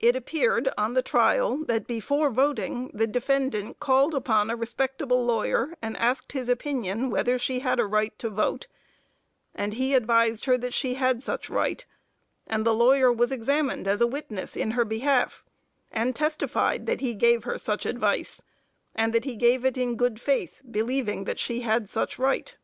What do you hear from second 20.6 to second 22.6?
believing that she had such right.